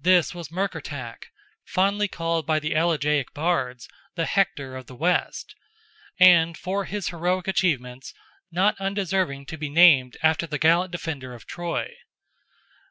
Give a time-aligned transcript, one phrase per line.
[0.00, 1.26] This was Murkertach,
[1.66, 5.54] fondly called by the elegiac Bards, "the Hector of the West,"
[6.18, 8.14] and for his heroic achievements,
[8.50, 11.92] not undeserving to be named after the gallant defender of Troy.